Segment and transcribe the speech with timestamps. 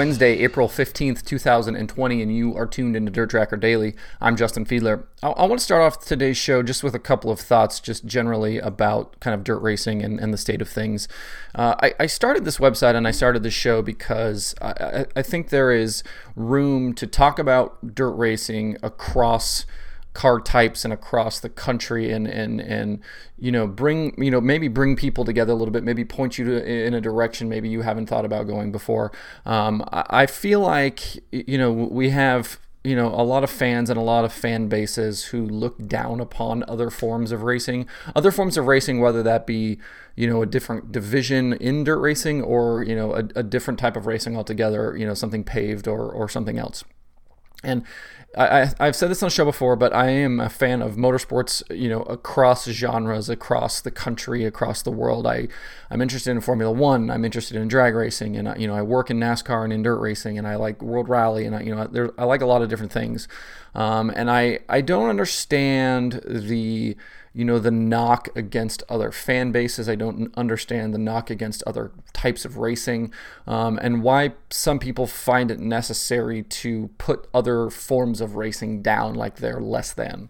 [0.00, 3.94] Wednesday, April 15th, 2020, and you are tuned into Dirt Tracker Daily.
[4.18, 5.04] I'm Justin Fiedler.
[5.22, 8.06] I, I, want to start off today's show just with a couple of thoughts, just
[8.06, 11.06] generally about kind of dirt racing and, and the state of things.
[11.54, 15.50] Uh, I, I, started this website and I started this show because I, I think
[15.50, 16.02] there is
[16.34, 19.66] room to talk about dirt racing across
[20.12, 23.00] car types and across the country and and and
[23.38, 26.44] you know bring you know maybe bring people together a little bit maybe point you
[26.44, 29.12] to in a direction maybe you haven't thought about going before.
[29.46, 33.90] Um, I, I feel like you know we have you know a lot of fans
[33.90, 37.86] and a lot of fan bases who look down upon other forms of racing
[38.16, 39.78] other forms of racing whether that be
[40.16, 43.96] you know a different division in dirt racing or you know a, a different type
[43.96, 46.82] of racing altogether you know something paved or or something else
[47.62, 47.84] and
[48.38, 51.62] I, I've said this on the show before, but I am a fan of motorsports,
[51.76, 55.26] you know, across genres, across the country, across the world.
[55.26, 55.48] I,
[55.90, 57.10] I'm interested in Formula One.
[57.10, 59.98] I'm interested in drag racing, and you know, I work in NASCAR and in dirt
[59.98, 62.62] racing, and I like World Rally, and I, you know, there, I like a lot
[62.62, 63.26] of different things.
[63.74, 66.96] Um, and I, I don't understand the
[67.32, 69.88] you know the knock against other fan bases.
[69.88, 73.12] I don't understand the knock against other types of racing,
[73.46, 79.14] um, and why some people find it necessary to put other forms of racing down
[79.14, 80.28] like they're less than.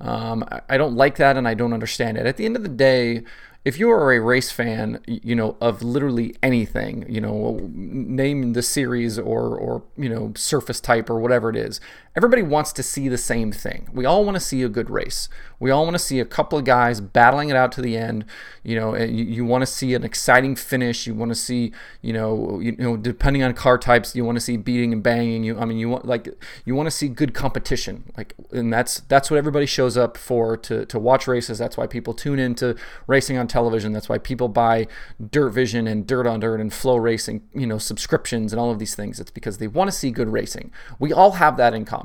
[0.00, 2.26] Um, I don't like that, and I don't understand it.
[2.26, 3.22] At the end of the day,
[3.64, 8.62] if you are a race fan, you know, of literally anything, you know, name the
[8.62, 11.78] series or, or, you know, surface type or whatever it is,
[12.16, 13.88] everybody wants to see the same thing.
[13.92, 15.28] We all want to see a good race.
[15.60, 18.24] We all want to see a couple of guys battling it out to the end.
[18.64, 21.06] You know, you, you want to see an exciting finish.
[21.06, 21.72] You want to see,
[22.02, 25.02] you know, you, you know, depending on car types, you want to see beating and
[25.02, 25.44] banging.
[25.44, 26.28] You, I mean, you want like
[26.64, 28.10] you want to see good competition.
[28.16, 31.58] Like, and that's that's what everybody shows up for to to watch races.
[31.58, 32.74] That's why people tune into
[33.06, 33.92] racing on television.
[33.92, 34.88] That's why people buy
[35.30, 38.94] Dirt Vision and Dirt on Dirt and FloRacing, you know, subscriptions and all of these
[38.94, 39.20] things.
[39.20, 40.72] It's because they want to see good racing.
[40.98, 41.99] We all have that in common.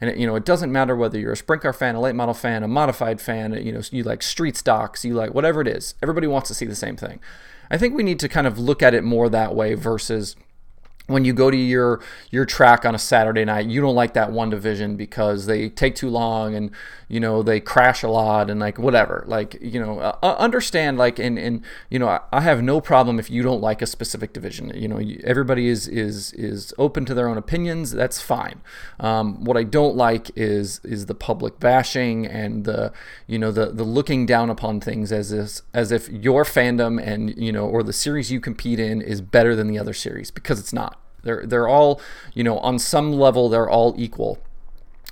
[0.00, 2.14] And it, you know, it doesn't matter whether you're a sprint car fan, a late
[2.14, 5.68] model fan, a modified fan, you know, you like street stocks, you like whatever it
[5.68, 5.94] is.
[6.02, 7.20] Everybody wants to see the same thing.
[7.70, 10.36] I think we need to kind of look at it more that way versus
[11.06, 14.32] when you go to your your track on a Saturday night, you don't like that
[14.32, 16.70] one division because they take too long and
[17.08, 19.24] you know they crash a lot and like whatever.
[19.26, 23.18] Like you know, uh, uh understand like and and you know I have no problem
[23.18, 24.72] if you don't like a specific division.
[24.74, 27.92] You know, everybody is is is open to their own opinions.
[27.92, 28.60] That's fine.
[28.98, 32.92] Um, what I don't like is is the public bashing and the
[33.26, 37.36] you know the the looking down upon things as if, as if your fandom and
[37.36, 40.58] you know or the series you compete in is better than the other series because
[40.58, 41.00] it's not.
[41.22, 42.00] They're they're all,
[42.34, 44.38] you know, on some level they're all equal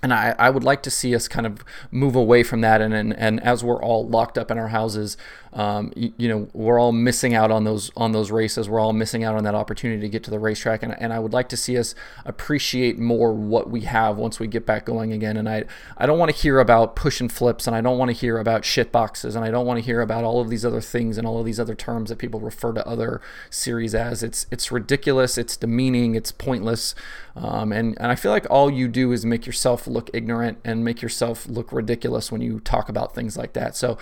[0.05, 2.83] and I, I would like to see us kind of move away from that.
[2.83, 5.17] And, and, and as we're all locked up in our houses
[5.55, 8.69] um, you, you, know we're all missing out on those on those races.
[8.69, 10.83] We're all missing out on that opportunity to get to the racetrack.
[10.83, 11.95] And, and I would like to see us
[12.25, 15.37] appreciate more what we have once we get back going again.
[15.37, 15.65] And I
[15.97, 18.39] I don't want to hear about push and flips and I don't want to hear
[18.39, 21.19] about shit boxes and I don't want to hear about all of these other things
[21.19, 24.25] and all of these other terms that people refer to other series as.
[24.25, 26.97] It's it's ridiculous it's demeaning it's pointless.
[27.37, 30.85] Um, and, and I feel like all you do is make yourself look ignorant and
[30.85, 33.77] make yourself look ridiculous when you talk about things like that.
[33.77, 33.97] So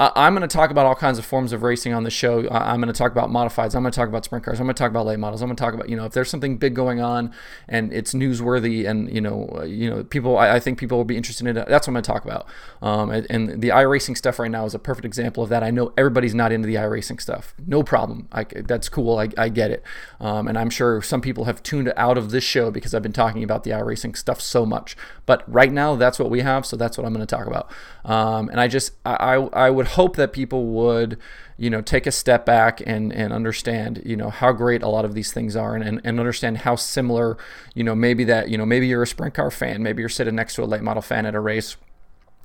[0.00, 2.48] I'm going to talk about all kinds of forms of racing on the show.
[2.50, 3.74] I'm going to talk about modifieds.
[3.74, 4.58] I'm going to talk about sprint cars.
[4.58, 5.42] I'm going to talk about late models.
[5.42, 7.34] I'm going to talk about you know if there's something big going on
[7.68, 11.04] and it's newsworthy and you know uh, you know people I, I, think people will
[11.04, 11.68] be interested in it.
[11.68, 12.46] That's what I'm going to talk about.
[12.80, 15.62] Um, and, and, the iRacing stuff right now is a perfect example of that.
[15.62, 17.52] I know everybody's not into the iRacing stuff.
[17.66, 18.26] No problem.
[18.32, 19.18] I, that's cool.
[19.18, 19.82] I, I get it.
[20.18, 23.12] Um, and I'm sure some people have tuned out of this show because I've been
[23.12, 24.96] talking about the iRacing stuff so much.
[25.26, 26.64] But right now that's what we have.
[26.64, 27.70] So that's what I'm going to talk about.
[28.04, 31.18] Um, and I just I I would hope that people would,
[31.56, 35.04] you know, take a step back and, and understand, you know, how great a lot
[35.04, 37.36] of these things are and, and, and understand how similar,
[37.74, 40.34] you know, maybe that, you know, maybe you're a sprint car fan, maybe you're sitting
[40.34, 41.76] next to a late model fan at a race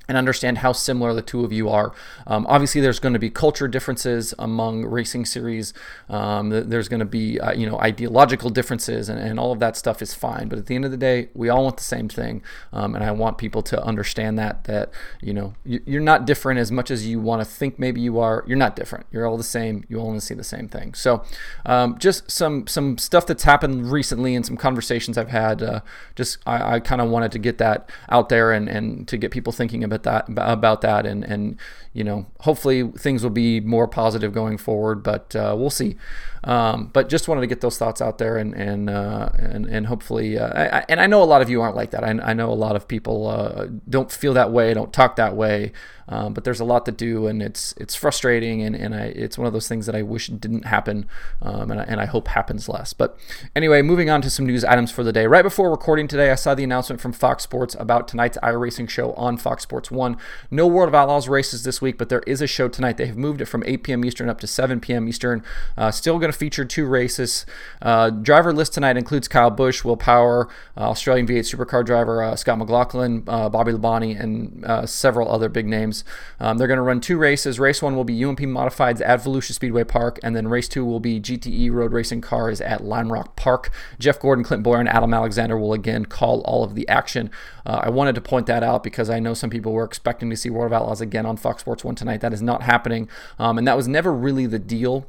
[0.07, 1.93] and understand how similar the two of you are.
[2.27, 5.73] Um, obviously, there's going to be culture differences among racing series.
[6.09, 9.75] Um, there's going to be uh, you know ideological differences, and, and all of that
[9.75, 10.47] stuff is fine.
[10.47, 12.43] But at the end of the day, we all want the same thing,
[12.73, 14.91] um, and I want people to understand that that
[15.21, 18.43] you know you're not different as much as you want to think maybe you are.
[18.47, 19.05] You're not different.
[19.11, 19.83] You're all the same.
[19.89, 20.93] You all want to see the same thing.
[20.93, 21.23] So,
[21.65, 25.63] um, just some some stuff that's happened recently and some conversations I've had.
[25.63, 25.81] Uh,
[26.15, 29.31] just I, I kind of wanted to get that out there and and to get
[29.31, 31.57] people thinking about about that about that and and
[31.93, 35.95] you know hopefully things will be more positive going forward but uh, we'll see
[36.43, 39.87] um, but just wanted to get those thoughts out there and and uh, and, and
[39.87, 42.33] hopefully uh, I, and I know a lot of you aren't like that I, I
[42.33, 45.71] know a lot of people uh, don't feel that way don't talk that way
[46.07, 49.37] um, but there's a lot to do, and it's it's frustrating, and, and I, it's
[49.37, 51.07] one of those things that I wish didn't happen,
[51.41, 52.93] um, and, I, and I hope happens less.
[52.93, 53.17] But
[53.55, 55.25] anyway, moving on to some news items for the day.
[55.25, 59.13] Right before recording today, I saw the announcement from Fox Sports about tonight's iRacing show
[59.13, 60.17] on Fox Sports 1.
[60.51, 62.97] No World of Outlaws races this week, but there is a show tonight.
[62.97, 64.05] They have moved it from 8 p.m.
[64.05, 65.07] Eastern up to 7 p.m.
[65.07, 65.43] Eastern.
[65.77, 67.45] Uh, still going to feature two races.
[67.81, 72.35] Uh, driver list tonight includes Kyle Busch, Will Power, uh, Australian V8 supercar driver uh,
[72.35, 76.03] Scott McLaughlin, uh, Bobby Labonte, and uh, several other big names.
[76.39, 77.59] Um, they're going to run two races.
[77.59, 80.99] Race one will be UMP Modifieds at Volusia Speedway Park, and then race two will
[80.99, 83.71] be GTE Road Racing Cars at Lime Rock Park.
[83.99, 87.29] Jeff Gordon, Clint Bowyer, and Adam Alexander will again call all of the action.
[87.67, 90.49] I wanted to point that out because I know some people were expecting to see
[90.49, 92.21] World of Outlaws again on Fox Sports 1 tonight.
[92.21, 95.07] That is not happening, um, and that was never really the deal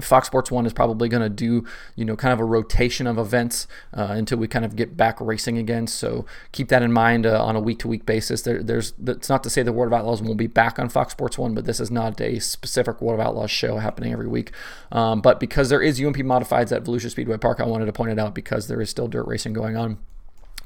[0.00, 1.64] Fox Sports One is probably going to do,
[1.96, 5.20] you know, kind of a rotation of events uh, until we kind of get back
[5.20, 5.86] racing again.
[5.86, 8.42] So keep that in mind uh, on a week-to-week basis.
[8.42, 11.12] There, there's, it's not to say the World of Outlaws won't be back on Fox
[11.12, 14.52] Sports One, but this is not a specific World of Outlaws show happening every week.
[14.92, 18.12] Um, but because there is UMP Modifieds at Volusia Speedway Park, I wanted to point
[18.12, 19.98] it out because there is still dirt racing going on.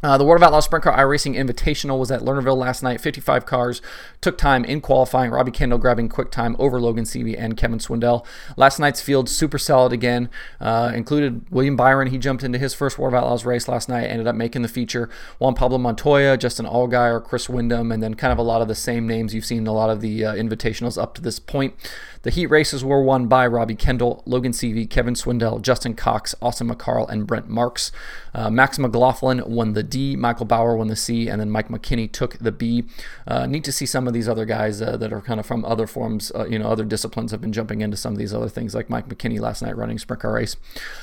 [0.03, 3.01] Uh, the World of Outlaws Sprint Car iRacing Invitational was at Lernerville last night.
[3.01, 3.81] 55 cars
[4.21, 5.31] took time in qualifying.
[5.31, 8.27] Robbie Kendall grabbing quick time over Logan Seavey and Kevin Swindell.
[8.57, 10.29] Last night's field super solid again.
[10.61, 12.09] Uh, included William Byron.
[12.09, 14.07] He jumped into his first World of Outlaws race last night.
[14.07, 15.09] Ended up making the feature.
[15.39, 18.75] Juan Pablo Montoya, Justin Allgaier, Chris Windom, and then kind of a lot of the
[18.75, 21.75] same names you've seen a lot of the uh, invitationals up to this point.
[22.23, 26.69] The heat races were won by Robbie Kendall, Logan Seavey, Kevin Swindell, Justin Cox, Austin
[26.69, 27.91] McCarl, and Brent Marks.
[28.33, 32.11] Uh, Max McLaughlin won the D, Michael Bauer won the C, and then Mike McKinney
[32.11, 32.85] took the B.
[33.27, 35.67] Uh, neat to see some of these other guys uh, that are kind of from
[35.67, 38.49] other forms, uh, you know, other disciplines have been jumping into some of these other
[38.49, 40.57] things, like Mike McKinney last night running sprint car race.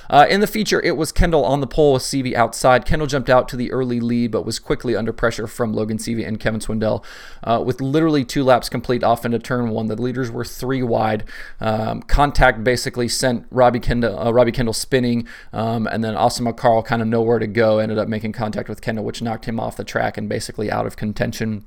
[0.09, 2.83] Uh, in the feature, it was Kendall on the pole with Seavey outside.
[2.83, 6.27] Kendall jumped out to the early lead, but was quickly under pressure from Logan Seavey
[6.27, 7.03] and Kevin Swindell.
[7.43, 11.25] Uh, with literally two laps complete off into turn one, the leaders were three wide.
[11.59, 17.03] Um, contact basically sent Robbie Kendall, Robbie Kendall spinning, um, and then Austin McCarl kind
[17.03, 17.77] of nowhere to go.
[17.77, 20.85] Ended up making contact with Kendall, which knocked him off the track and basically out
[20.85, 21.65] of contention.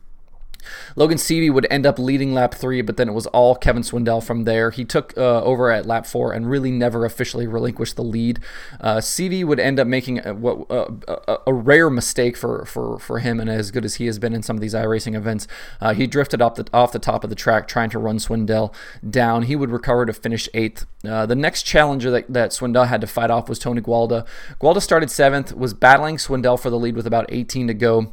[0.97, 4.23] Logan Seavey would end up leading lap three, but then it was all Kevin Swindell
[4.23, 4.71] from there.
[4.71, 8.41] He took uh, over at lap four and really never officially relinquished the lead.
[8.81, 13.19] Uh, Seavey would end up making a, what, a, a, rare mistake for, for, for
[13.19, 15.47] him, and as good as he has been in some of these iRacing events.
[15.81, 18.73] Uh, he drifted off the, off the top of the track trying to run Swindell
[19.09, 19.43] down.
[19.43, 20.87] He would recover to finish eighth.
[21.05, 24.27] Uh, the next challenger that, that Swindell had to fight off was Tony Gualda.
[24.61, 28.13] Gualda started seventh, was battling Swindell for the lead with about 18 to go.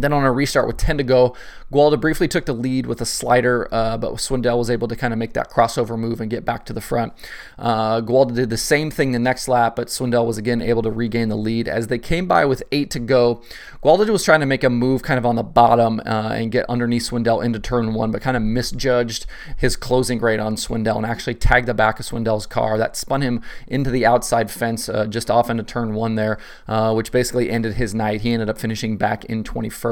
[0.00, 1.36] Then on a restart with 10 to go,
[1.72, 5.12] Gualda briefly took the lead with a slider, uh, but Swindell was able to kind
[5.12, 7.12] of make that crossover move and get back to the front.
[7.58, 10.90] Uh, Gualda did the same thing the next lap, but Swindell was again able to
[10.90, 11.68] regain the lead.
[11.68, 13.42] As they came by with eight to go,
[13.84, 16.68] Gualda was trying to make a move kind of on the bottom uh, and get
[16.68, 19.26] underneath Swindell into turn one, but kind of misjudged
[19.56, 22.78] his closing rate on Swindell and actually tagged the back of Swindell's car.
[22.78, 26.92] That spun him into the outside fence uh, just off into turn one there, uh,
[26.94, 28.22] which basically ended his night.
[28.22, 29.89] He ended up finishing back in 21st.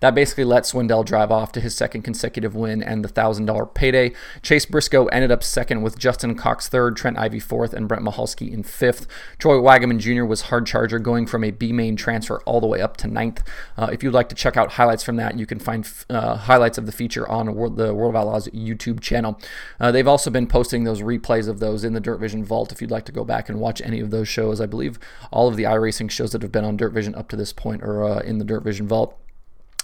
[0.00, 4.12] That basically let Swindell drive off to his second consecutive win and the $1,000 payday.
[4.42, 8.52] Chase Briscoe ended up second with Justin Cox third, Trent Ivy fourth, and Brent Mahalski
[8.52, 9.06] in fifth.
[9.38, 10.24] Troy Wagaman Jr.
[10.24, 13.42] was hard charger, going from a B main transfer all the way up to ninth.
[13.76, 16.78] Uh, if you'd like to check out highlights from that, you can find uh, highlights
[16.78, 19.40] of the feature on the World of Outlaws YouTube channel.
[19.80, 22.80] Uh, they've also been posting those replays of those in the Dirt Vision Vault if
[22.80, 24.60] you'd like to go back and watch any of those shows.
[24.60, 24.98] I believe
[25.30, 27.82] all of the iRacing shows that have been on Dirt Vision up to this point
[27.82, 29.18] are uh, in the Dirt Vision Vault.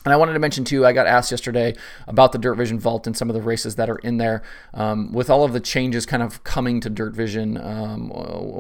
[0.05, 1.75] And I wanted to mention too, I got asked yesterday
[2.07, 4.43] about the Dirt Vision Vault and some of the races that are in there.
[4.75, 8.11] Um, with all of the changes kind of coming to Dirt Vision, um,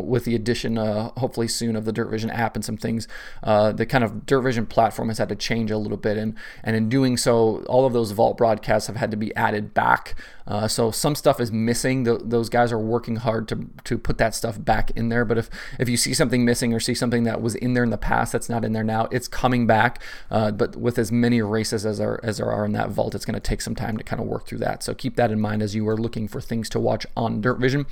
[0.06, 3.06] with the addition, uh, hopefully soon, of the Dirt Vision app and some things,
[3.42, 6.16] uh, the kind of Dirt Vision platform has had to change a little bit.
[6.16, 9.74] And, and in doing so, all of those Vault broadcasts have had to be added
[9.74, 10.14] back.
[10.46, 12.04] Uh, so some stuff is missing.
[12.04, 15.24] The, those guys are working hard to, to put that stuff back in there.
[15.24, 17.90] But if, if you see something missing or see something that was in there in
[17.90, 20.02] the past that's not in there now, it's coming back.
[20.30, 23.14] Uh, but with as many many races as there, as there are in that vault,
[23.14, 24.82] it's going to take some time to kind of work through that.
[24.82, 27.58] So keep that in mind as you are looking for things to watch on Dirt
[27.58, 27.86] Vision.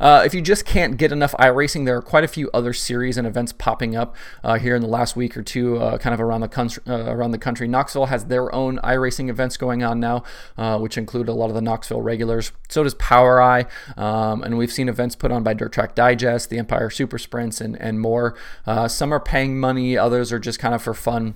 [0.00, 3.16] Uh, if you just can't get enough iRacing, there are quite a few other series
[3.16, 6.20] and events popping up uh, here in the last week or two, uh, kind of
[6.20, 6.82] around the country.
[6.86, 10.24] Uh, around the country, Knoxville has their own iRacing events going on now,
[10.56, 12.52] uh, which include a lot of the Knoxville regulars.
[12.68, 16.58] So does POWRi, um, and we've seen events put on by Dirt Track Digest, the
[16.58, 18.34] Empire Super Sprints, and and more.
[18.66, 21.34] Uh, some are paying money, others are just kind of for fun.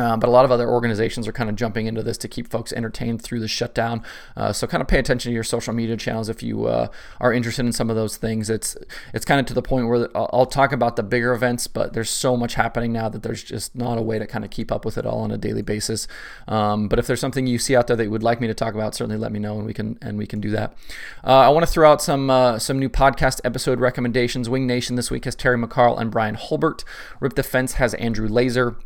[0.00, 2.48] Uh, but a lot of other organizations are kind of jumping into this to keep
[2.48, 4.02] folks entertained through the shutdown.
[4.34, 6.88] Uh, so kind of pay attention to your social media channels if you uh,
[7.20, 8.48] are interested in some of those things.
[8.48, 8.76] It's
[9.12, 12.08] it's kind of to the point where I'll talk about the bigger events, but there's
[12.08, 14.86] so much happening now that there's just not a way to kind of keep up
[14.86, 16.08] with it all on a daily basis.
[16.48, 18.54] Um, but if there's something you see out there that you would like me to
[18.54, 20.74] talk about, certainly let me know and we can and we can do that.
[21.22, 24.48] Uh, I want to throw out some uh, some new podcast episode recommendations.
[24.48, 26.84] Wing Nation this week has Terry McCarl and Brian Holbert.
[27.20, 28.76] Rip the Fence has Andrew Laser.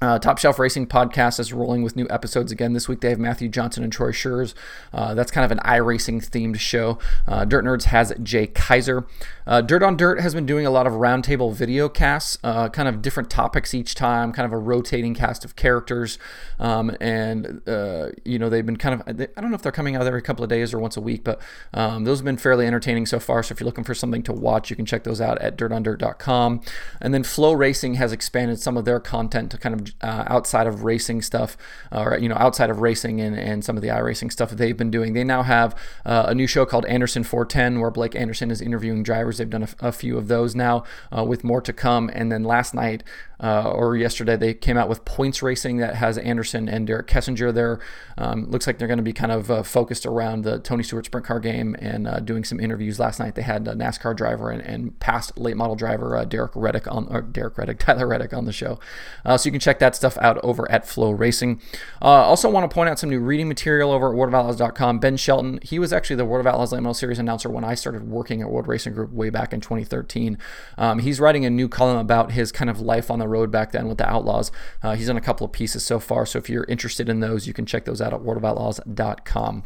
[0.00, 2.72] Uh, Top Shelf Racing podcast is rolling with new episodes again.
[2.72, 4.54] This week they have Matthew Johnson and Troy Schurz.
[4.92, 6.98] Uh, that's kind of an iRacing themed show.
[7.26, 9.06] Uh, Dirt Nerds has Jay Kaiser.
[9.44, 12.88] Uh, Dirt on Dirt has been doing a lot of roundtable video casts, uh, kind
[12.88, 16.18] of different topics each time, kind of a rotating cast of characters.
[16.60, 19.96] Um, and, uh, you know, they've been kind of, I don't know if they're coming
[19.96, 21.40] out every couple of days or once a week, but
[21.74, 23.42] um, those have been fairly entertaining so far.
[23.42, 26.60] So if you're looking for something to watch, you can check those out at dirtondirt.com.
[27.00, 30.84] And then FloRacing has expanded some of their content to kind of uh, outside of
[30.84, 31.56] racing stuff,
[31.92, 34.76] or you know, outside of racing and, and some of the iRacing stuff that they've
[34.76, 35.12] been doing.
[35.12, 39.02] They now have uh, a new show called Anderson 410, where Blake Anderson is interviewing
[39.02, 39.38] drivers.
[39.38, 40.84] They've done a, a few of those now,
[41.16, 42.10] uh, with more to come.
[42.12, 43.02] And then last night
[43.40, 47.52] uh, or yesterday they came out with points racing that has Anderson and Derek Kessinger
[47.52, 47.80] there.
[48.16, 51.06] Um, looks like they're going to be kind of uh, focused around the Tony Stewart
[51.06, 52.98] Sprint Car game and uh, doing some interviews.
[52.98, 56.52] Last night they had a NASCAR driver and, and past late model driver uh, Derek
[56.54, 58.80] Reddick on or Derek Reddick Tyler Reddick on the show.
[59.24, 61.60] Uh, so you can check that stuff out over at FloRacing.
[62.02, 64.98] Uh, also want to point out some new reading material over at WorldOfOutlaws.com.
[64.98, 67.74] Ben Shelton, he was actually the World of Outlaws Late Model Series announcer when I
[67.74, 70.38] started working at World Racing Group way back in 2013.
[70.76, 73.72] Um, he's writing a new column about his kind of life on the road back
[73.72, 74.50] then with the Outlaws.
[74.82, 77.46] Uh, he's done a couple of pieces so far, so if you're interested in those,
[77.46, 79.64] you can check those out at worldofoutlaws.com.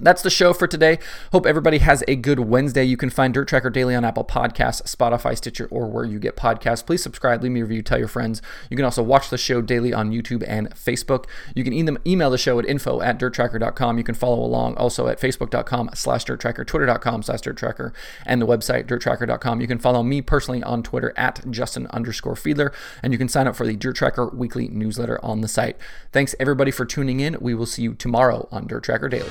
[0.00, 0.98] That's the show for today.
[1.32, 2.84] Hope everybody has a good Wednesday.
[2.84, 6.36] You can find Dirt Tracker Daily on Apple Podcasts, Spotify, Stitcher, or where you get
[6.36, 6.84] podcasts.
[6.84, 8.40] Please subscribe, leave me a review, tell your friends.
[8.70, 11.26] You can also watch the show daily on YouTube and Facebook.
[11.54, 11.72] You can
[12.06, 13.98] email the show at info at dirttracker.com.
[13.98, 17.92] You can follow along also at facebook.com slash dirttracker, twitter.com slash dirttracker,
[18.24, 19.60] and the website dirttracker.com.
[19.60, 23.46] You can follow me personally on Twitter at Justin underscore Fiedler, and you can sign
[23.46, 25.76] up for the Dirt Tracker weekly newsletter on the site.
[26.12, 27.36] Thanks everybody for tuning in.
[27.40, 29.30] We will see you tomorrow on Dirt Tracker Daily.